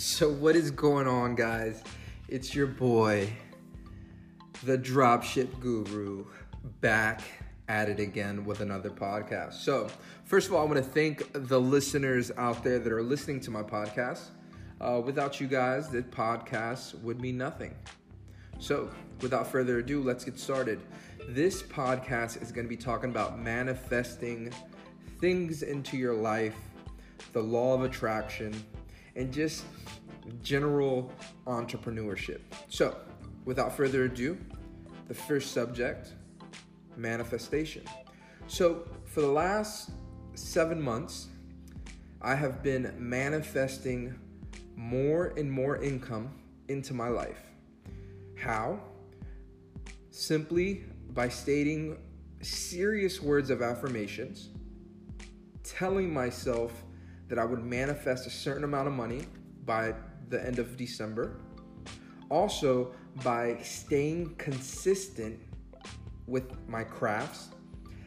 So, 0.00 0.30
what 0.30 0.54
is 0.54 0.70
going 0.70 1.08
on, 1.08 1.34
guys? 1.34 1.82
It's 2.28 2.54
your 2.54 2.68
boy, 2.68 3.32
the 4.62 4.78
dropship 4.78 5.58
guru, 5.58 6.24
back 6.80 7.22
at 7.66 7.88
it 7.88 7.98
again 7.98 8.44
with 8.44 8.60
another 8.60 8.90
podcast. 8.90 9.54
So, 9.54 9.88
first 10.22 10.46
of 10.46 10.54
all, 10.54 10.62
I 10.62 10.66
want 10.66 10.76
to 10.76 10.88
thank 10.88 11.28
the 11.32 11.60
listeners 11.60 12.30
out 12.36 12.62
there 12.62 12.78
that 12.78 12.92
are 12.92 13.02
listening 13.02 13.40
to 13.40 13.50
my 13.50 13.64
podcast. 13.64 14.28
Uh, 14.80 15.02
without 15.04 15.40
you 15.40 15.48
guys, 15.48 15.88
the 15.88 16.02
podcast 16.02 17.02
would 17.02 17.20
mean 17.20 17.36
nothing. 17.36 17.74
So, 18.60 18.90
without 19.20 19.48
further 19.48 19.78
ado, 19.78 20.00
let's 20.00 20.24
get 20.24 20.38
started. 20.38 20.78
This 21.28 21.60
podcast 21.60 22.40
is 22.40 22.52
going 22.52 22.66
to 22.66 22.70
be 22.70 22.80
talking 22.80 23.10
about 23.10 23.40
manifesting 23.40 24.52
things 25.20 25.64
into 25.64 25.96
your 25.96 26.14
life, 26.14 26.54
the 27.32 27.42
law 27.42 27.74
of 27.74 27.82
attraction, 27.82 28.54
and 29.18 29.32
just 29.32 29.64
general 30.42 31.12
entrepreneurship. 31.46 32.40
So, 32.68 32.96
without 33.44 33.76
further 33.76 34.04
ado, 34.04 34.38
the 35.08 35.14
first 35.14 35.52
subject 35.52 36.12
manifestation. 36.96 37.82
So, 38.46 38.88
for 39.04 39.20
the 39.20 39.28
last 39.30 39.90
seven 40.34 40.80
months, 40.80 41.26
I 42.22 42.36
have 42.36 42.62
been 42.62 42.94
manifesting 42.96 44.14
more 44.76 45.34
and 45.36 45.50
more 45.50 45.82
income 45.82 46.30
into 46.68 46.94
my 46.94 47.08
life. 47.08 47.40
How? 48.36 48.80
Simply 50.10 50.84
by 51.10 51.28
stating 51.28 51.98
serious 52.40 53.20
words 53.20 53.50
of 53.50 53.62
affirmations, 53.62 54.50
telling 55.64 56.12
myself 56.12 56.84
that 57.28 57.38
I 57.38 57.44
would 57.44 57.64
manifest 57.64 58.26
a 58.26 58.30
certain 58.30 58.64
amount 58.64 58.88
of 58.88 58.94
money 58.94 59.22
by 59.64 59.94
the 60.28 60.44
end 60.44 60.58
of 60.58 60.76
December. 60.76 61.36
Also, 62.30 62.92
by 63.22 63.58
staying 63.62 64.34
consistent 64.36 65.38
with 66.26 66.44
my 66.68 66.84
crafts, 66.84 67.48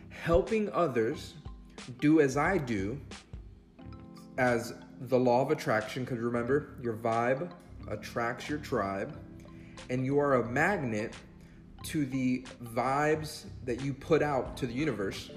helping 0.10 0.72
others 0.72 1.34
do 2.00 2.22
as 2.22 2.38
I 2.38 2.58
do, 2.58 3.00
as 4.38 4.73
the 5.02 5.18
law 5.18 5.42
of 5.42 5.52
attraction, 5.52 6.04
because 6.04 6.20
remember, 6.20 6.76
your 6.82 6.94
vibe 6.94 7.52
attracts 7.88 8.48
your 8.48 8.60
tribe, 8.60 9.17
and 9.90 10.06
you 10.06 10.20
are 10.20 10.36
a 10.36 10.50
magnet 10.50 11.14
to 11.84 12.06
the 12.06 12.45
vibes 12.64 13.45
that 13.66 13.82
you 13.82 13.94
put 13.94 14.22
out 14.22 14.56
to 14.58 14.67
the 14.67 14.73
universe. 14.73 15.32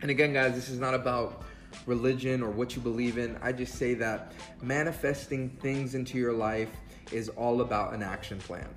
And 0.00 0.10
again, 0.10 0.32
guys, 0.32 0.54
this 0.54 0.70
is 0.70 0.78
not 0.78 0.94
about 0.94 1.42
religion 1.84 2.42
or 2.42 2.50
what 2.50 2.74
you 2.74 2.82
believe 2.82 3.18
in. 3.18 3.38
I 3.42 3.52
just 3.52 3.74
say 3.74 3.94
that 3.94 4.32
manifesting 4.62 5.50
things 5.60 5.94
into 5.94 6.18
your 6.18 6.32
life 6.32 6.70
is 7.12 7.28
all 7.30 7.60
about 7.60 7.94
an 7.94 8.02
action 8.02 8.38
plan. 8.38 8.68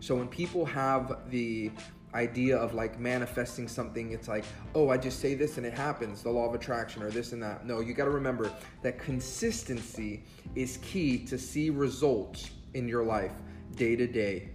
So 0.00 0.14
when 0.14 0.28
people 0.28 0.64
have 0.66 1.30
the 1.30 1.70
idea 2.14 2.56
of 2.56 2.74
like 2.74 2.98
manifesting 2.98 3.68
something, 3.68 4.12
it's 4.12 4.28
like, 4.28 4.44
oh, 4.74 4.88
I 4.88 4.96
just 4.96 5.20
say 5.20 5.34
this 5.34 5.58
and 5.58 5.66
it 5.66 5.74
happens, 5.74 6.22
the 6.22 6.30
law 6.30 6.48
of 6.48 6.54
attraction 6.54 7.02
or 7.02 7.10
this 7.10 7.32
and 7.32 7.42
that. 7.42 7.66
No, 7.66 7.80
you 7.80 7.92
got 7.92 8.04
to 8.04 8.10
remember 8.10 8.52
that 8.82 8.98
consistency 8.98 10.24
is 10.54 10.78
key 10.78 11.18
to 11.26 11.38
see 11.38 11.70
results 11.70 12.50
in 12.74 12.88
your 12.88 13.04
life 13.04 13.32
day 13.74 13.96
to 13.96 14.06
day. 14.06 14.50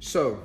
So, 0.00 0.42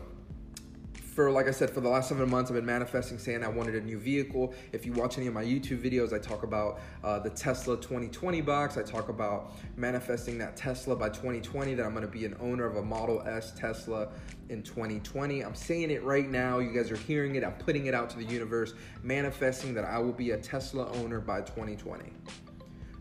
for 1.17 1.31
like 1.31 1.47
I 1.47 1.51
said, 1.51 1.71
for 1.71 1.81
the 1.81 1.89
last 1.89 2.09
seven 2.09 2.29
months, 2.29 2.51
I've 2.51 2.57
been 2.57 2.63
manifesting 2.67 3.17
saying 3.17 3.43
I 3.43 3.47
wanted 3.47 3.73
a 3.73 3.81
new 3.81 3.97
vehicle. 3.97 4.53
If 4.71 4.85
you 4.85 4.93
watch 4.93 5.17
any 5.17 5.25
of 5.25 5.33
my 5.33 5.43
YouTube 5.43 5.81
videos, 5.81 6.13
I 6.13 6.19
talk 6.19 6.43
about 6.43 6.79
uh, 7.03 7.17
the 7.17 7.31
Tesla 7.31 7.75
2020 7.75 8.39
box. 8.41 8.77
I 8.77 8.83
talk 8.83 9.09
about 9.09 9.51
manifesting 9.77 10.37
that 10.37 10.55
Tesla 10.55 10.95
by 10.95 11.09
2020, 11.09 11.73
that 11.73 11.83
I'm 11.83 11.95
gonna 11.95 12.05
be 12.05 12.25
an 12.25 12.37
owner 12.39 12.67
of 12.67 12.75
a 12.75 12.83
Model 12.83 13.23
S 13.25 13.51
Tesla 13.57 14.09
in 14.49 14.61
2020. 14.61 15.41
I'm 15.41 15.55
saying 15.55 15.89
it 15.89 16.03
right 16.03 16.29
now. 16.29 16.59
You 16.59 16.71
guys 16.71 16.91
are 16.91 16.97
hearing 16.97 17.33
it. 17.33 17.43
I'm 17.43 17.53
putting 17.53 17.87
it 17.87 17.95
out 17.95 18.11
to 18.11 18.17
the 18.19 18.25
universe, 18.25 18.75
manifesting 19.01 19.73
that 19.73 19.85
I 19.85 19.97
will 19.97 20.13
be 20.13 20.31
a 20.31 20.37
Tesla 20.37 20.87
owner 20.97 21.19
by 21.19 21.41
2020. 21.41 22.11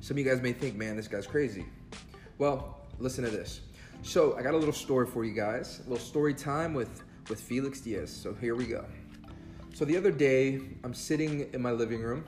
Some 0.00 0.14
of 0.14 0.18
you 0.18 0.24
guys 0.24 0.40
may 0.40 0.54
think, 0.54 0.74
man, 0.74 0.96
this 0.96 1.06
guy's 1.06 1.26
crazy. 1.26 1.66
Well, 2.38 2.78
listen 2.98 3.24
to 3.24 3.30
this. 3.30 3.60
So, 4.00 4.38
I 4.38 4.42
got 4.42 4.54
a 4.54 4.56
little 4.56 4.72
story 4.72 5.06
for 5.06 5.22
you 5.22 5.34
guys, 5.34 5.80
a 5.80 5.90
little 5.90 6.02
story 6.02 6.32
time 6.32 6.72
with 6.72 7.02
with 7.28 7.40
Felix 7.40 7.80
Diaz. 7.80 8.10
So 8.10 8.34
here 8.34 8.54
we 8.54 8.66
go. 8.66 8.84
So 9.74 9.84
the 9.84 9.96
other 9.96 10.10
day, 10.10 10.60
I'm 10.84 10.94
sitting 10.94 11.52
in 11.52 11.60
my 11.60 11.72
living 11.72 12.00
room. 12.00 12.24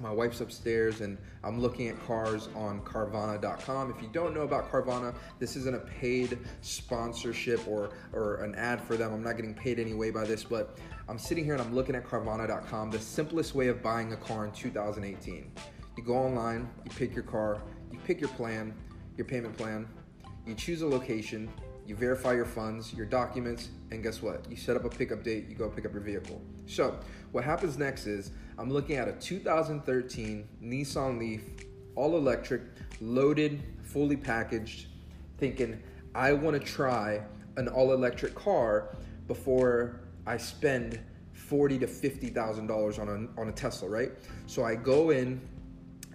My 0.00 0.10
wife's 0.10 0.40
upstairs 0.40 1.02
and 1.02 1.16
I'm 1.44 1.60
looking 1.60 1.86
at 1.86 2.04
cars 2.04 2.48
on 2.56 2.80
Carvana.com. 2.80 3.92
If 3.96 4.02
you 4.02 4.08
don't 4.12 4.34
know 4.34 4.40
about 4.40 4.72
Carvana, 4.72 5.14
this 5.38 5.54
isn't 5.54 5.76
a 5.76 5.78
paid 5.78 6.36
sponsorship 6.62 7.66
or, 7.68 7.90
or 8.12 8.42
an 8.42 8.56
ad 8.56 8.80
for 8.80 8.96
them. 8.96 9.12
I'm 9.12 9.22
not 9.22 9.36
getting 9.36 9.54
paid 9.54 9.78
anyway 9.78 10.10
by 10.10 10.24
this, 10.24 10.42
but 10.42 10.78
I'm 11.08 11.18
sitting 11.18 11.44
here 11.44 11.54
and 11.54 11.62
I'm 11.62 11.74
looking 11.74 11.94
at 11.94 12.04
Carvana.com, 12.04 12.90
the 12.90 12.98
simplest 12.98 13.54
way 13.54 13.68
of 13.68 13.82
buying 13.82 14.12
a 14.12 14.16
car 14.16 14.44
in 14.44 14.50
2018. 14.50 15.52
You 15.96 16.02
go 16.02 16.14
online, 16.14 16.68
you 16.84 16.90
pick 16.90 17.14
your 17.14 17.22
car, 17.22 17.62
you 17.92 18.00
pick 18.04 18.20
your 18.20 18.30
plan, 18.30 18.74
your 19.16 19.26
payment 19.26 19.56
plan, 19.56 19.86
you 20.44 20.54
choose 20.54 20.82
a 20.82 20.86
location, 20.88 21.48
you 21.86 21.94
verify 21.94 22.32
your 22.32 22.44
funds, 22.44 22.92
your 22.94 23.06
documents, 23.06 23.68
and 23.90 24.02
guess 24.02 24.22
what? 24.22 24.48
You 24.50 24.56
set 24.56 24.76
up 24.76 24.84
a 24.84 24.88
pickup 24.88 25.22
date, 25.22 25.46
you 25.48 25.54
go 25.54 25.68
pick 25.68 25.84
up 25.84 25.92
your 25.92 26.00
vehicle. 26.00 26.40
So, 26.66 26.98
what 27.32 27.44
happens 27.44 27.76
next 27.76 28.06
is 28.06 28.30
I'm 28.58 28.70
looking 28.70 28.96
at 28.96 29.08
a 29.08 29.12
2013 29.12 30.48
Nissan 30.62 31.18
Leaf, 31.18 31.42
all 31.94 32.16
electric, 32.16 32.62
loaded, 33.00 33.62
fully 33.82 34.16
packaged, 34.16 34.86
thinking 35.38 35.80
I 36.14 36.32
want 36.32 36.60
to 36.60 36.64
try 36.64 37.22
an 37.56 37.68
all 37.68 37.92
electric 37.92 38.34
car 38.34 38.96
before 39.26 40.00
I 40.26 40.36
spend 40.36 41.00
forty 41.32 41.78
to 41.78 41.86
fifty 41.86 42.28
thousand 42.28 42.66
dollars 42.66 42.98
on 42.98 43.08
a 43.08 43.40
on 43.40 43.48
a 43.48 43.52
Tesla, 43.52 43.88
right? 43.88 44.12
So 44.46 44.64
I 44.64 44.74
go 44.74 45.10
in 45.10 45.40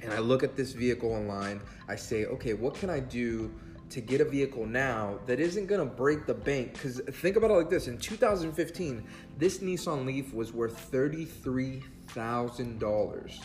and 0.01 0.13
I 0.13 0.19
look 0.19 0.43
at 0.43 0.55
this 0.55 0.71
vehicle 0.71 1.11
online. 1.11 1.61
I 1.87 1.95
say, 1.95 2.25
okay, 2.25 2.53
what 2.53 2.75
can 2.75 2.89
I 2.89 2.99
do? 2.99 3.51
To 3.89 4.01
get 4.01 4.21
a 4.21 4.25
vehicle 4.25 4.65
now 4.65 5.19
that 5.25 5.39
isn't 5.39 5.65
going 5.65 5.79
to 5.79 5.95
break 5.95 6.25
the 6.25 6.33
bank. 6.33 6.73
Because 6.73 6.99
think 6.99 7.35
about 7.35 7.51
it 7.51 7.55
like 7.55 7.69
this 7.69 7.87
in 7.87 7.97
2015 7.97 9.03
this 9.37 9.59
nissan 9.59 10.05
leaf 10.05 10.33
was 10.33 10.53
worth 10.53 10.91
$33000 10.91 13.39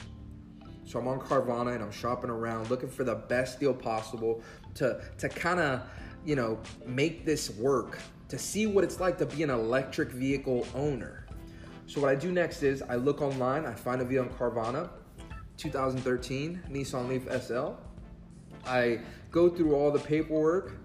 so 0.87 0.99
i'm 0.99 1.09
on 1.09 1.19
carvana 1.19 1.75
and 1.75 1.83
i'm 1.83 1.91
shopping 1.91 2.31
around 2.31 2.69
looking 2.69 2.91
for 2.91 3.05
the 3.05 3.15
best 3.15 3.59
deal 3.59 3.73
possible 3.73 4.43
to 4.75 5.01
to 5.19 5.29
kind 5.29 5.61
of 5.61 5.83
you 6.25 6.37
know 6.37 6.59
make 6.87 7.25
this 7.25 7.51
work 7.51 7.99
to 8.29 8.39
see 8.39 8.67
what 8.67 8.85
it's 8.85 9.01
like 9.01 9.19
to 9.19 9.27
be 9.27 9.43
an 9.43 9.51
electric 9.51 10.11
vehicle 10.11 10.67
owner. 10.75 11.27
So 11.87 12.01
what 12.01 12.11
i 12.11 12.15
do 12.15 12.33
next 12.33 12.63
is 12.63 12.83
i 12.83 12.97
look 12.97 13.21
online 13.21 13.67
i 13.67 13.75
find 13.75 14.01
a 14.01 14.05
vehicle 14.05 14.31
on 14.31 14.39
carvana 14.39 14.89
2013 15.59 16.63
nissan 16.71 17.09
leaf 17.09 17.29
sl 17.43 17.75
I 18.67 19.01
go 19.31 19.49
through 19.49 19.75
all 19.75 19.91
the 19.91 19.99
paperwork 19.99 20.77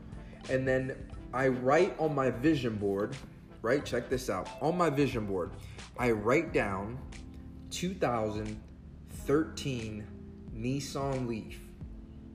and 0.50 0.66
then 0.68 0.96
I 1.34 1.50
write 1.50 2.00
on 2.00 2.16
my 2.16 2.32
vision 2.32 2.76
board, 2.76 3.16
right? 3.62 3.86
Check 3.86 4.10
this 4.10 4.30
out. 4.30 4.48
On 4.62 4.78
my 4.78 4.90
vision 4.90 5.26
board, 5.26 5.52
I 5.98 6.12
write 6.12 6.54
down 6.54 6.98
2013 7.72 10.08
Nissan 10.56 11.28
Leaf 11.28 11.60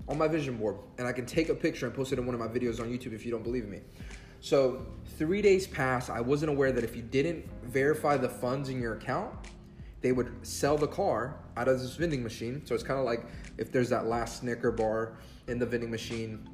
on 0.09 0.19
my 0.19 0.29
vision 0.29 0.57
board 0.57 0.77
and 0.99 1.09
I 1.09 1.13
can 1.13 1.27
take 1.27 1.49
a 1.49 1.55
picture 1.55 1.87
and 1.87 1.95
post 1.95 2.13
it 2.13 2.19
in 2.19 2.27
one 2.27 2.35
of 2.35 2.41
my 2.41 2.49
videos 2.49 2.81
on 2.81 2.89
YouTube 2.89 3.15
if 3.15 3.25
you 3.25 3.33
don't 3.33 3.43
believe 3.43 3.67
me. 3.67 3.81
So, 4.41 4.87
3 5.17 5.41
days 5.41 5.67
pass. 5.67 6.11
I 6.11 6.21
wasn't 6.21 6.51
aware 6.51 6.71
that 6.71 6.85
if 6.85 6.95
you 6.95 7.03
didn't 7.03 7.47
verify 7.63 8.19
the 8.19 8.29
funds 8.29 8.69
in 8.69 8.79
your 8.79 8.93
account, 8.95 9.33
they 10.05 10.13
would 10.13 10.47
sell 10.47 10.77
the 10.77 10.87
car 10.87 11.35
out 11.57 11.67
of 11.67 11.81
this 11.81 11.97
vending 11.97 12.23
machine. 12.23 12.61
So 12.67 12.75
it's 12.75 12.85
kind 12.85 13.01
of 13.01 13.07
like 13.07 13.25
if 13.57 13.73
there's 13.73 13.89
that 13.89 14.05
last 14.05 14.41
Snicker 14.41 14.71
bar 14.71 15.17
in 15.49 15.59
the 15.59 15.65
vending 15.65 15.91
machine 15.91 16.47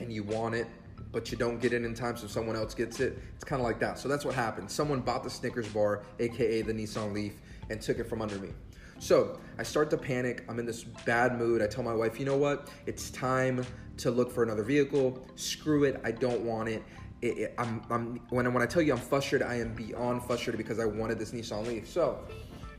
and 0.00 0.12
you 0.12 0.24
want 0.24 0.56
it, 0.56 0.66
but 1.12 1.30
you 1.30 1.38
don't 1.38 1.60
get 1.60 1.72
it 1.72 1.84
in 1.84 1.94
time 1.94 2.16
so 2.16 2.26
someone 2.26 2.56
else 2.56 2.74
gets 2.74 2.98
it. 2.98 3.16
It's 3.36 3.44
kind 3.44 3.62
of 3.62 3.64
like 3.64 3.78
that. 3.78 4.00
So 4.00 4.08
that's 4.08 4.24
what 4.24 4.34
happened. 4.34 4.68
Someone 4.68 5.02
bought 5.02 5.22
the 5.22 5.30
Snickers 5.30 5.68
bar, 5.68 6.02
aka 6.18 6.62
the 6.62 6.72
Nissan 6.72 7.14
Leaf, 7.14 7.34
and 7.70 7.80
took 7.80 8.00
it 8.00 8.08
from 8.08 8.22
under 8.22 8.40
me. 8.40 8.48
So 8.98 9.38
I 9.56 9.62
start 9.62 9.88
to 9.90 9.96
panic. 9.96 10.44
I'm 10.48 10.58
in 10.58 10.66
this 10.66 10.82
bad 10.82 11.38
mood. 11.38 11.62
I 11.62 11.68
tell 11.68 11.84
my 11.84 11.94
wife, 11.94 12.18
you 12.18 12.26
know 12.26 12.36
what? 12.36 12.70
It's 12.86 13.10
time 13.10 13.64
to 13.98 14.10
look 14.10 14.32
for 14.32 14.42
another 14.42 14.64
vehicle. 14.64 15.24
Screw 15.36 15.84
it. 15.84 16.00
I 16.02 16.10
don't 16.10 16.40
want 16.40 16.68
it. 16.68 16.82
it, 17.22 17.38
it 17.38 17.54
I'm, 17.56 17.82
I'm, 17.88 18.20
when, 18.30 18.52
when 18.52 18.64
I 18.64 18.66
tell 18.66 18.82
you 18.82 18.92
I'm 18.92 18.98
frustrated, 18.98 19.46
I 19.46 19.60
am 19.60 19.74
beyond 19.74 20.24
frustrated 20.24 20.58
because 20.58 20.80
I 20.80 20.86
wanted 20.86 21.20
this 21.20 21.30
Nissan 21.30 21.68
Leaf. 21.68 21.88
So 21.88 22.18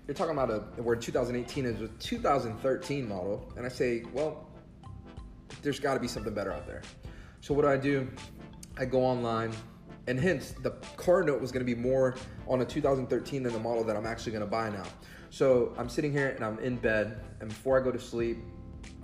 you're 0.08 0.16
talking 0.16 0.34
about 0.34 0.50
a 0.50 0.60
where 0.82 0.96
2018 0.96 1.66
is 1.66 1.82
a 1.82 1.88
2013 1.88 3.08
model, 3.08 3.52
and 3.56 3.66
I 3.66 3.70
say, 3.70 4.04
well, 4.14 4.48
there's 5.62 5.80
got 5.80 5.94
to 5.94 6.00
be 6.00 6.08
something 6.08 6.34
better 6.34 6.52
out 6.52 6.66
there. 6.68 6.82
So 7.42 7.54
what 7.54 7.64
do 7.64 7.70
I 7.70 7.78
do? 7.78 8.08
I 8.78 8.86
go 8.86 9.04
online, 9.04 9.52
and 10.08 10.20
hence 10.20 10.54
the 10.64 10.72
car 10.98 11.24
note 11.24 11.42
was 11.42 11.52
going 11.52 11.66
to 11.66 11.76
be 11.76 11.80
more 11.80 12.16
on 12.48 12.62
a 12.62 12.66
2013 12.66 13.44
than 13.44 13.54
the 13.54 13.60
model 13.60 13.84
that 13.84 13.96
I'm 13.96 14.06
actually 14.06 14.32
going 14.32 14.44
to 14.44 14.50
buy 14.50 14.70
now. 14.70 14.86
So 15.30 15.74
I'm 15.78 15.88
sitting 15.88 16.12
here 16.12 16.30
and 16.30 16.44
I'm 16.44 16.60
in 16.60 16.78
bed, 16.78 17.22
and 17.40 17.50
before 17.50 17.80
I 17.80 17.84
go 17.84 17.92
to 17.92 18.00
sleep, 18.00 18.38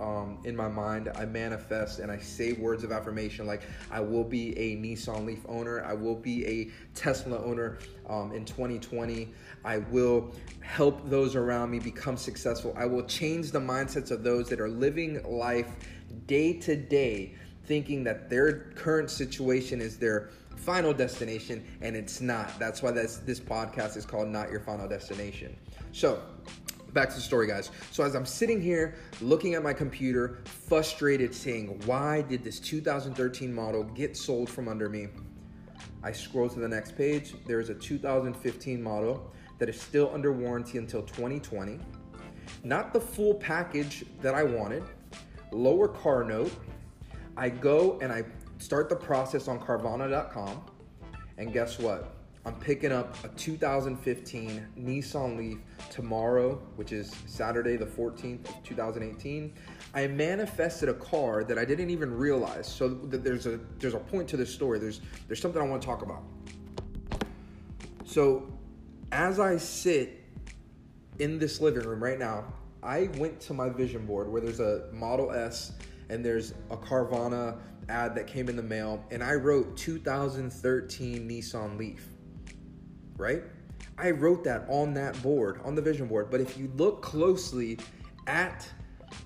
um, 0.00 0.38
in 0.44 0.54
my 0.54 0.68
mind. 0.68 1.10
I 1.14 1.24
manifest 1.24 1.98
and 1.98 2.10
I 2.10 2.18
say 2.18 2.52
words 2.52 2.84
of 2.84 2.92
affirmation 2.92 3.46
like 3.46 3.62
I 3.90 4.00
will 4.00 4.24
be 4.24 4.56
a 4.58 4.76
Nissan 4.76 5.26
Leaf 5.26 5.44
owner. 5.48 5.84
I 5.84 5.94
will 5.94 6.14
be 6.14 6.46
a 6.46 6.70
Tesla 6.94 7.42
owner 7.44 7.78
um, 8.08 8.32
in 8.32 8.44
2020. 8.44 9.32
I 9.64 9.78
will 9.78 10.32
help 10.60 11.08
those 11.08 11.34
around 11.34 11.70
me 11.70 11.78
become 11.78 12.16
successful. 12.16 12.74
I 12.76 12.86
will 12.86 13.04
change 13.04 13.50
the 13.50 13.60
mindsets 13.60 14.10
of 14.10 14.22
those 14.22 14.48
that 14.48 14.60
are 14.60 14.68
living 14.68 15.22
life 15.24 15.68
day 16.26 16.52
to 16.60 16.76
day 16.76 17.34
thinking 17.64 18.02
that 18.04 18.30
their 18.30 18.70
current 18.74 19.10
situation 19.10 19.80
is 19.80 19.98
their 19.98 20.30
final 20.56 20.92
destination 20.92 21.64
and 21.82 21.94
it's 21.94 22.20
not. 22.20 22.58
That's 22.58 22.82
why 22.82 22.90
this, 22.90 23.18
this 23.18 23.40
podcast 23.40 23.96
is 23.96 24.06
called 24.06 24.28
Not 24.28 24.50
Your 24.50 24.60
Final 24.60 24.88
Destination. 24.88 25.56
So, 25.92 26.20
back 26.92 27.08
to 27.10 27.14
the 27.16 27.20
story, 27.20 27.46
guys. 27.46 27.70
So, 27.90 28.04
as 28.04 28.14
I'm 28.14 28.26
sitting 28.26 28.60
here 28.60 28.96
looking 29.20 29.54
at 29.54 29.62
my 29.62 29.72
computer, 29.72 30.38
frustrated, 30.44 31.34
saying, 31.34 31.80
Why 31.86 32.22
did 32.22 32.44
this 32.44 32.58
2013 32.60 33.52
model 33.52 33.84
get 33.84 34.16
sold 34.16 34.48
from 34.48 34.68
under 34.68 34.88
me? 34.88 35.08
I 36.02 36.12
scroll 36.12 36.48
to 36.48 36.60
the 36.60 36.68
next 36.68 36.96
page. 36.96 37.34
There's 37.46 37.70
a 37.70 37.74
2015 37.74 38.82
model 38.82 39.32
that 39.58 39.68
is 39.68 39.80
still 39.80 40.10
under 40.14 40.32
warranty 40.32 40.78
until 40.78 41.02
2020. 41.02 41.80
Not 42.64 42.92
the 42.92 43.00
full 43.00 43.34
package 43.34 44.04
that 44.20 44.34
I 44.34 44.42
wanted, 44.42 44.84
lower 45.52 45.88
car 45.88 46.24
note. 46.24 46.52
I 47.36 47.48
go 47.48 47.98
and 48.00 48.12
I 48.12 48.24
start 48.58 48.88
the 48.88 48.96
process 48.96 49.48
on 49.48 49.60
Carvana.com, 49.60 50.62
and 51.36 51.52
guess 51.52 51.78
what? 51.78 52.17
I'm 52.48 52.54
picking 52.60 52.92
up 52.92 53.14
a 53.24 53.28
2015 53.28 54.68
Nissan 54.78 55.36
Leaf 55.36 55.58
tomorrow, 55.90 56.54
which 56.76 56.92
is 56.92 57.14
Saturday, 57.26 57.76
the 57.76 57.84
14th 57.84 58.48
of 58.48 58.62
2018. 58.64 59.52
I 59.92 60.06
manifested 60.06 60.88
a 60.88 60.94
car 60.94 61.44
that 61.44 61.58
I 61.58 61.66
didn't 61.66 61.90
even 61.90 62.10
realize. 62.10 62.66
So 62.66 62.88
there's 62.88 63.44
a 63.44 63.60
there's 63.78 63.92
a 63.92 63.98
point 63.98 64.28
to 64.28 64.38
this 64.38 64.48
story. 64.50 64.78
There's 64.78 65.02
there's 65.26 65.42
something 65.42 65.60
I 65.60 65.66
want 65.66 65.82
to 65.82 65.86
talk 65.86 66.00
about. 66.00 66.22
So 68.06 68.50
as 69.12 69.38
I 69.38 69.58
sit 69.58 70.24
in 71.18 71.38
this 71.38 71.60
living 71.60 71.82
room 71.82 72.02
right 72.02 72.18
now, 72.18 72.50
I 72.82 73.10
went 73.18 73.40
to 73.40 73.52
my 73.52 73.68
vision 73.68 74.06
board 74.06 74.32
where 74.32 74.40
there's 74.40 74.60
a 74.60 74.88
Model 74.90 75.32
S 75.32 75.72
and 76.08 76.24
there's 76.24 76.54
a 76.70 76.78
Carvana 76.78 77.58
ad 77.90 78.14
that 78.14 78.26
came 78.26 78.48
in 78.48 78.56
the 78.56 78.62
mail, 78.62 79.04
and 79.10 79.22
I 79.22 79.34
wrote 79.34 79.76
2013 79.76 81.28
Nissan 81.28 81.78
Leaf, 81.78 82.06
right? 83.18 83.42
I 83.98 84.12
wrote 84.12 84.44
that 84.44 84.64
on 84.68 84.94
that 84.94 85.20
board, 85.22 85.60
on 85.64 85.74
the 85.74 85.82
vision 85.82 86.06
board. 86.06 86.30
But 86.30 86.40
if 86.40 86.56
you 86.56 86.72
look 86.76 87.02
closely 87.02 87.78
at 88.26 88.66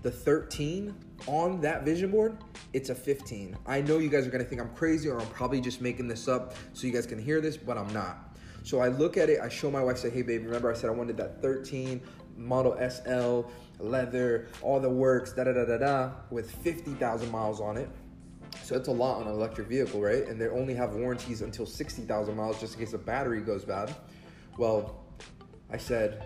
the 0.03 0.11
13 0.11 0.95
on 1.27 1.61
that 1.61 1.85
vision 1.85 2.11
board, 2.11 2.37
it's 2.73 2.91
a 2.91 2.95
15. 2.95 3.57
I 3.67 3.83
know 3.83 3.99
you 3.99 4.09
guys 4.09 4.27
are 4.27 4.31
gonna 4.31 4.45
think 4.45 4.61
I'm 4.61 4.75
crazy 4.75 5.09
or 5.09 5.21
I'm 5.21 5.27
probably 5.29 5.61
just 5.61 5.81
making 5.81 6.09
this 6.09 6.27
up 6.27 6.55
so 6.73 6.87
you 6.87 6.93
guys 6.93 7.07
can 7.07 7.19
hear 7.19 7.41
this, 7.41 7.57
but 7.57 7.77
I'm 7.77 7.93
not. 7.93 8.37
So 8.65 8.81
I 8.81 8.89
look 8.89 9.17
at 9.17 9.29
it, 9.29 9.41
I 9.41 9.49
show 9.49 9.71
my 9.71 9.83
wife, 9.83 9.99
say, 9.99 10.11
hey 10.11 10.23
baby, 10.23 10.45
remember 10.45 10.71
I 10.71 10.75
said 10.75 10.89
I 10.89 10.93
wanted 10.93 11.17
that 11.19 11.43
13 11.43 12.01
Model 12.37 12.77
SL, 12.91 13.43
leather, 13.79 14.49
all 14.63 14.81
the 14.81 14.89
works, 14.89 15.33
da 15.33 15.45
da 15.45 15.53
da 15.53 15.65
da 15.65 15.79
da, 15.79 16.11
with 16.31 16.51
50,000 16.51 17.31
miles 17.31 17.61
on 17.61 17.77
it. 17.77 17.89
So 18.73 18.79
it's 18.79 18.89
a 18.89 18.91
lot 18.91 19.21
on 19.21 19.27
an 19.27 19.35
electric 19.35 19.69
vehicle, 19.69 20.01
right? 20.01 20.27
And 20.27 20.41
they 20.41 20.49
only 20.49 20.73
have 20.73 20.95
warranties 20.95 21.43
until 21.43 21.67
60,000 21.67 22.35
miles 22.35 22.59
just 22.59 22.73
in 22.73 22.81
case 22.81 22.93
the 22.93 22.97
battery 22.97 23.43
goes 23.43 23.67
bad. 23.67 23.95
Well, 24.57 25.05
I 25.71 25.77
said, 25.77 26.25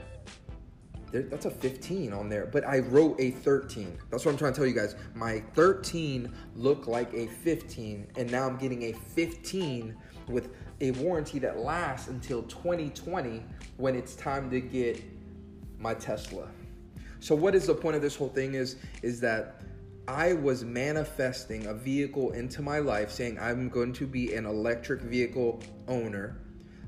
that's 1.10 1.46
a 1.46 1.50
15 1.50 2.12
on 2.12 2.28
there, 2.28 2.46
but 2.46 2.64
I 2.64 2.78
wrote 2.78 3.16
a 3.19 3.32
13. 3.32 3.98
That's 4.12 4.25
what 4.25 4.31
I'm 4.31 4.38
trying 4.38 4.52
to 4.52 4.58
tell 4.58 4.66
you 4.66 4.75
guys. 4.75 4.94
My 5.16 5.40
13 5.54 6.32
looked 6.54 6.87
like 6.87 7.12
a 7.14 7.26
15, 7.26 8.06
and 8.16 8.31
now 8.31 8.46
I'm 8.46 8.58
getting 8.58 8.84
a 8.84 8.93
15 8.93 9.96
with 10.28 10.50
a 10.81 10.93
warranty 10.93 11.40
that 11.40 11.58
lasts 11.58 12.06
until 12.06 12.44
2020 12.44 13.43
when 13.76 13.96
it's 13.96 14.14
time 14.14 14.50
to 14.50 14.60
get 14.60 15.02
my 15.81 15.94
Tesla. 15.94 16.46
So 17.19 17.34
what 17.34 17.56
is 17.56 17.66
the 17.66 17.75
point 17.75 17.96
of 17.96 18.02
this 18.02 18.14
whole 18.14 18.28
thing 18.28 18.54
is 18.54 18.76
is 19.02 19.19
that 19.22 19.62
I 20.08 20.35
was 20.35 20.62
manifesting 20.62 21.67
a 21.67 21.75
vehicle 21.75 22.31
into 22.31 22.62
my 22.62 22.79
life 22.79 23.11
saying 23.11 23.38
I'm 23.41 23.69
going 23.69 23.93
to 23.94 24.06
be 24.06 24.35
an 24.35 24.47
electric 24.47 25.00
vehicle 25.03 25.61
owner 25.88 26.41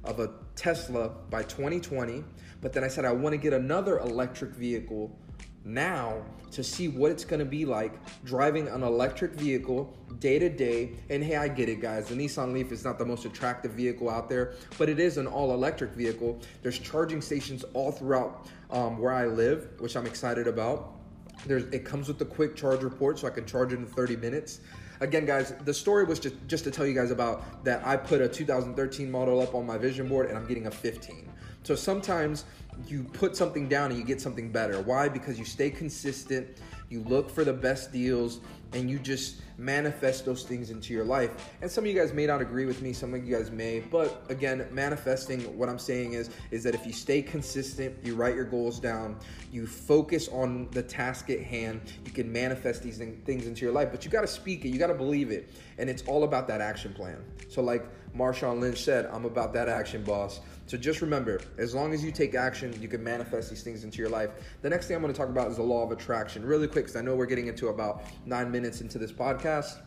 of 0.04 0.20
a 0.20 0.30
Tesla 0.54 1.08
by 1.28 1.42
2020, 1.42 2.22
but 2.60 2.72
then 2.72 2.84
I 2.84 2.88
said 2.88 3.04
I 3.04 3.10
want 3.10 3.32
to 3.32 3.36
get 3.36 3.52
another 3.52 3.98
electric 3.98 4.52
vehicle 4.52 5.18
now 5.64 6.22
to 6.52 6.62
see 6.62 6.86
what 6.86 7.10
it's 7.10 7.24
going 7.24 7.40
to 7.40 7.44
be 7.44 7.64
like 7.64 7.98
driving 8.24 8.68
an 8.68 8.84
electric 8.84 9.32
vehicle 9.32 9.92
day 10.20 10.38
to 10.38 10.48
day. 10.48 10.92
And 11.10 11.22
hey, 11.22 11.36
I 11.36 11.48
get 11.48 11.68
it, 11.68 11.80
guys. 11.80 12.06
The 12.06 12.14
Nissan 12.14 12.52
Leaf 12.52 12.70
is 12.70 12.84
not 12.84 12.98
the 12.98 13.04
most 13.04 13.24
attractive 13.24 13.72
vehicle 13.72 14.08
out 14.08 14.28
there, 14.28 14.54
but 14.78 14.88
it 14.88 15.00
is 15.00 15.18
an 15.18 15.26
all 15.26 15.52
electric 15.52 15.90
vehicle. 15.90 16.40
There's 16.62 16.78
charging 16.78 17.20
stations 17.20 17.64
all 17.74 17.90
throughout 17.90 18.46
um, 18.70 18.98
where 18.98 19.12
I 19.12 19.26
live, 19.26 19.68
which 19.80 19.96
I'm 19.96 20.06
excited 20.06 20.46
about. 20.46 20.97
There's, 21.46 21.64
it 21.64 21.84
comes 21.84 22.08
with 22.08 22.18
the 22.18 22.24
quick 22.24 22.56
charge 22.56 22.82
report, 22.82 23.18
so 23.18 23.26
I 23.26 23.30
can 23.30 23.46
charge 23.46 23.72
it 23.72 23.76
in 23.76 23.86
30 23.86 24.16
minutes. 24.16 24.60
Again, 25.00 25.24
guys, 25.24 25.54
the 25.64 25.72
story 25.72 26.04
was 26.04 26.18
just, 26.18 26.34
just 26.48 26.64
to 26.64 26.70
tell 26.70 26.84
you 26.84 26.94
guys 26.94 27.10
about 27.10 27.64
that 27.64 27.86
I 27.86 27.96
put 27.96 28.20
a 28.20 28.28
2013 28.28 29.10
model 29.10 29.40
up 29.40 29.54
on 29.54 29.64
my 29.64 29.78
vision 29.78 30.08
board 30.08 30.28
and 30.28 30.36
I'm 30.36 30.46
getting 30.46 30.66
a 30.66 30.70
15. 30.70 31.28
So 31.68 31.74
sometimes 31.74 32.46
you 32.86 33.04
put 33.04 33.36
something 33.36 33.68
down 33.68 33.90
and 33.90 34.00
you 34.00 34.06
get 34.06 34.22
something 34.22 34.50
better. 34.50 34.80
Why? 34.80 35.06
Because 35.06 35.38
you 35.38 35.44
stay 35.44 35.68
consistent, 35.68 36.48
you 36.88 37.02
look 37.02 37.28
for 37.28 37.44
the 37.44 37.52
best 37.52 37.92
deals, 37.92 38.40
and 38.72 38.88
you 38.88 38.98
just 38.98 39.42
manifest 39.58 40.24
those 40.24 40.44
things 40.44 40.70
into 40.70 40.94
your 40.94 41.04
life. 41.04 41.50
And 41.60 41.70
some 41.70 41.84
of 41.84 41.90
you 41.90 41.94
guys 41.94 42.14
may 42.14 42.24
not 42.24 42.40
agree 42.40 42.64
with 42.64 42.80
me, 42.80 42.94
some 42.94 43.12
of 43.12 43.22
you 43.22 43.36
guys 43.36 43.50
may, 43.50 43.80
but 43.80 44.22
again, 44.30 44.66
manifesting 44.70 45.40
what 45.58 45.68
I'm 45.68 45.78
saying 45.78 46.14
is 46.14 46.30
is 46.50 46.64
that 46.64 46.74
if 46.74 46.86
you 46.86 46.92
stay 46.94 47.20
consistent, 47.20 47.94
you 48.02 48.14
write 48.14 48.34
your 48.34 48.46
goals 48.46 48.80
down, 48.80 49.18
you 49.52 49.66
focus 49.66 50.28
on 50.28 50.70
the 50.70 50.82
task 50.82 51.28
at 51.28 51.40
hand, 51.40 51.82
you 52.06 52.12
can 52.12 52.32
manifest 52.32 52.82
these 52.82 52.96
things 52.96 53.46
into 53.46 53.62
your 53.66 53.74
life. 53.74 53.90
But 53.90 54.06
you 54.06 54.10
got 54.10 54.22
to 54.22 54.26
speak 54.26 54.64
it, 54.64 54.70
you 54.70 54.78
got 54.78 54.86
to 54.86 54.94
believe 54.94 55.30
it, 55.30 55.50
and 55.76 55.90
it's 55.90 56.02
all 56.04 56.24
about 56.24 56.48
that 56.48 56.62
action 56.62 56.94
plan. 56.94 57.22
So 57.50 57.60
like 57.60 57.84
Marshawn 58.16 58.58
Lynch 58.58 58.82
said, 58.82 59.04
I'm 59.12 59.26
about 59.26 59.52
that 59.52 59.68
action, 59.68 60.02
boss. 60.02 60.40
So 60.68 60.76
just 60.76 61.00
remember, 61.00 61.40
as 61.56 61.74
long 61.74 61.94
as 61.94 62.04
you 62.04 62.12
take 62.12 62.34
action, 62.34 62.76
you 62.78 62.88
can 62.88 63.02
manifest 63.02 63.48
these 63.48 63.62
things 63.62 63.84
into 63.84 63.96
your 63.96 64.10
life. 64.10 64.28
The 64.60 64.68
next 64.68 64.86
thing 64.86 64.96
I'm 64.96 65.02
going 65.02 65.14
to 65.14 65.18
talk 65.18 65.30
about 65.30 65.50
is 65.50 65.56
the 65.56 65.62
law 65.62 65.82
of 65.82 65.92
attraction. 65.92 66.44
Really 66.44 66.68
quick, 66.68 66.84
because 66.84 66.96
I 66.96 67.00
know 67.00 67.16
we're 67.16 67.24
getting 67.24 67.46
into 67.46 67.68
about 67.68 68.02
nine 68.26 68.50
minutes 68.50 68.82
into 68.82 68.98
this 68.98 69.10
podcast. 69.10 69.78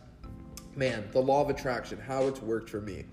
Man, 0.74 1.08
the 1.12 1.20
law 1.20 1.40
of 1.40 1.50
attraction, 1.50 2.00
how 2.00 2.26
it's 2.26 2.42
worked 2.42 2.68
for 2.68 2.80
me. 2.80 3.04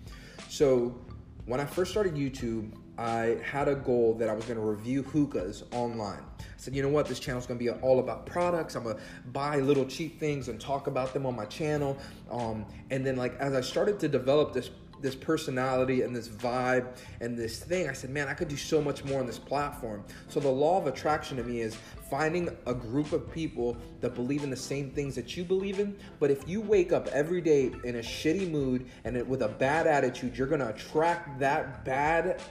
So 0.49 0.99
when 1.45 1.59
I 1.59 1.65
first 1.65 1.91
started 1.91 2.15
YouTube, 2.15 2.73
I 2.97 3.37
had 3.43 3.67
a 3.67 3.75
goal 3.75 4.15
that 4.15 4.29
I 4.29 4.33
was 4.33 4.45
going 4.45 4.57
to 4.57 4.65
review 4.65 5.03
hookahs 5.03 5.63
online. 5.71 6.23
I 6.39 6.43
said, 6.57 6.75
you 6.75 6.81
know 6.81 6.89
what, 6.89 7.05
this 7.05 7.19
channel 7.19 7.39
is 7.39 7.45
going 7.45 7.59
to 7.59 7.63
be 7.63 7.69
all 7.69 7.99
about 7.99 8.25
products. 8.25 8.75
I'm 8.75 8.83
going 8.83 8.95
to 8.95 9.01
buy 9.27 9.59
little 9.59 9.85
cheap 9.85 10.19
things 10.19 10.47
and 10.47 10.59
talk 10.59 10.87
about 10.87 11.13
them 11.13 11.27
on 11.27 11.35
my 11.35 11.45
channel. 11.45 11.99
Um, 12.31 12.65
and 12.89 13.05
then, 13.05 13.15
like, 13.15 13.37
as 13.39 13.53
I 13.53 13.61
started 13.61 13.99
to 13.99 14.07
develop 14.07 14.53
this 14.53 14.71
this 15.01 15.15
personality 15.15 16.01
and 16.01 16.15
this 16.15 16.27
vibe 16.27 16.97
and 17.21 17.37
this 17.37 17.59
thing. 17.59 17.89
I 17.89 17.93
said, 17.93 18.09
man, 18.09 18.27
I 18.27 18.33
could 18.33 18.47
do 18.47 18.57
so 18.57 18.81
much 18.81 19.03
more 19.05 19.19
on 19.19 19.25
this 19.25 19.39
platform. 19.39 20.03
So 20.27 20.39
the 20.39 20.49
law 20.49 20.77
of 20.77 20.87
attraction 20.87 21.37
to 21.37 21.43
me 21.43 21.61
is 21.61 21.77
finding 22.09 22.49
a 22.65 22.73
group 22.73 23.11
of 23.13 23.31
people 23.31 23.77
that 24.01 24.15
believe 24.15 24.43
in 24.43 24.49
the 24.49 24.55
same 24.55 24.91
things 24.91 25.15
that 25.15 25.37
you 25.37 25.43
believe 25.43 25.79
in. 25.79 25.97
But 26.19 26.31
if 26.31 26.47
you 26.47 26.61
wake 26.61 26.91
up 26.91 27.07
every 27.07 27.41
day 27.41 27.71
in 27.83 27.97
a 27.97 27.99
shitty 27.99 28.49
mood 28.49 28.87
and 29.03 29.27
with 29.27 29.41
a 29.43 29.47
bad 29.47 29.87
attitude, 29.87 30.37
you're 30.37 30.47
gonna 30.47 30.69
attract 30.69 31.39
that 31.39 31.85
bad 31.85 32.41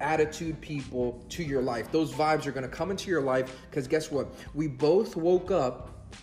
attitude 0.00 0.60
people 0.60 1.24
to 1.30 1.42
your 1.42 1.62
life. 1.62 1.90
Those 1.90 2.12
vibes 2.12 2.46
are 2.46 2.52
gonna 2.52 2.68
come 2.68 2.90
into 2.90 3.10
your 3.10 3.22
life 3.22 3.56
because 3.70 3.88
guess 3.88 4.10
what? 4.10 4.28
We 4.54 4.66
both 4.68 5.16
woke 5.16 5.50
up 5.50 6.14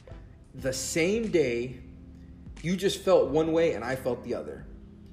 the 0.53 0.73
same 0.73 1.29
day. 1.29 1.79
You 2.61 2.77
just 2.77 3.01
felt 3.01 3.29
one 3.29 3.51
way 3.51 3.73
and 3.73 3.83
I 3.83 3.95
felt 3.95 4.23
the 4.23 4.35
other. 4.35 4.65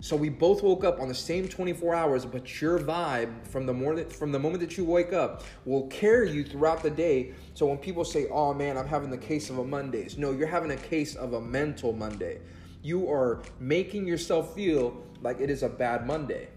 So 0.02 0.16
we 0.16 0.30
both 0.30 0.62
woke 0.62 0.82
up 0.82 0.98
on 0.98 1.08
the 1.08 1.14
same 1.14 1.46
24 1.46 1.94
hours, 1.94 2.24
but 2.24 2.62
your 2.62 2.78
vibe 2.78 3.46
from 3.46 3.66
the 3.66 3.74
morning 3.74 4.08
from 4.08 4.32
the 4.32 4.38
moment 4.38 4.60
that 4.60 4.78
you 4.78 4.84
wake 4.84 5.12
up 5.12 5.44
will 5.66 5.88
carry 5.88 6.30
you 6.30 6.42
throughout 6.42 6.82
the 6.82 6.88
day. 6.88 7.32
So 7.52 7.66
when 7.66 7.76
people 7.76 8.06
say, 8.06 8.26
"Oh 8.28 8.54
man, 8.54 8.78
I'm 8.78 8.86
having 8.86 9.10
the 9.10 9.18
case 9.18 9.50
of 9.50 9.58
a 9.58 9.64
Mondays," 9.64 10.16
no, 10.16 10.32
you're 10.32 10.46
having 10.46 10.70
a 10.70 10.76
case 10.76 11.16
of 11.16 11.34
a 11.34 11.40
mental 11.40 11.92
Monday. 11.92 12.38
You 12.82 13.10
are 13.10 13.42
making 13.58 14.06
yourself 14.06 14.54
feel 14.54 14.96
like 15.20 15.38
it 15.38 15.50
is 15.50 15.62
a 15.62 15.68
bad 15.68 16.06
Monday. 16.06 16.48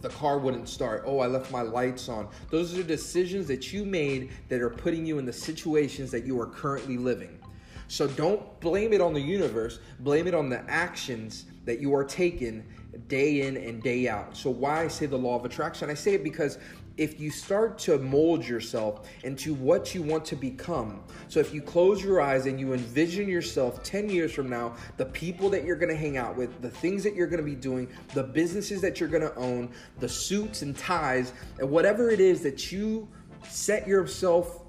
The 0.00 0.08
car 0.08 0.38
wouldn't 0.38 0.68
start. 0.68 1.04
Oh, 1.06 1.20
I 1.20 1.28
left 1.28 1.52
my 1.52 1.62
lights 1.62 2.08
on. 2.08 2.28
Those 2.50 2.76
are 2.76 2.82
decisions 2.82 3.46
that 3.46 3.72
you 3.72 3.84
made 3.84 4.30
that 4.48 4.60
are 4.60 4.70
putting 4.70 5.06
you 5.06 5.18
in 5.18 5.24
the 5.24 5.32
situations 5.32 6.10
that 6.10 6.24
you 6.24 6.40
are 6.40 6.46
currently 6.46 6.98
living. 6.98 7.38
So 7.86 8.08
don't 8.08 8.58
blame 8.58 8.92
it 8.92 9.00
on 9.00 9.14
the 9.14 9.20
universe, 9.20 9.78
blame 10.00 10.26
it 10.26 10.34
on 10.34 10.48
the 10.48 10.68
actions 10.68 11.44
that 11.66 11.80
you 11.80 11.94
are 11.94 12.04
taking 12.04 12.64
day 13.08 13.46
in 13.46 13.56
and 13.58 13.82
day 13.82 14.08
out. 14.08 14.36
So, 14.36 14.50
why 14.50 14.84
I 14.84 14.88
say 14.88 15.06
the 15.06 15.18
law 15.18 15.36
of 15.36 15.44
attraction? 15.44 15.90
I 15.90 15.94
say 15.94 16.14
it 16.14 16.24
because 16.24 16.58
if 16.96 17.20
you 17.20 17.30
start 17.30 17.78
to 17.78 17.98
mold 17.98 18.46
yourself 18.46 19.08
into 19.22 19.52
what 19.54 19.94
you 19.94 20.02
want 20.02 20.24
to 20.24 20.36
become. 20.36 21.02
So 21.28 21.40
if 21.40 21.52
you 21.52 21.60
close 21.60 22.02
your 22.02 22.20
eyes 22.20 22.46
and 22.46 22.58
you 22.58 22.72
envision 22.72 23.28
yourself 23.28 23.82
10 23.82 24.08
years 24.08 24.32
from 24.32 24.48
now, 24.48 24.74
the 24.96 25.04
people 25.06 25.50
that 25.50 25.64
you're 25.64 25.76
to 25.76 25.94
hang 25.94 26.16
out 26.16 26.36
with, 26.36 26.62
the 26.62 26.70
things 26.70 27.02
that 27.04 27.14
you're 27.14 27.26
to 27.42 27.42
be 27.42 27.54
doing, 27.54 27.88
the 28.14 28.22
businesses 28.22 28.80
that 28.80 28.98
you're 28.98 29.10
to 29.22 29.34
own, 29.36 29.70
the 29.98 30.08
suits 30.08 30.62
and 30.62 30.76
ties, 30.76 31.32
and 31.58 31.70
whatever 31.70 32.10
it 32.10 32.20
is 32.20 32.40
that 32.42 32.72
you 32.72 33.06
set 33.48 33.86
yourself 33.86 34.62